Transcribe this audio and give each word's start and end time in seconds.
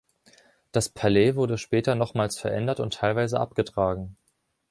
Das 0.71 0.89
Palais 0.89 1.35
wurde 1.35 1.59
später 1.59 1.93
nochmals 1.93 2.39
verändert 2.39 2.79
und 2.79 2.95
teilweise 2.95 3.39
abgetragen. 3.39 4.17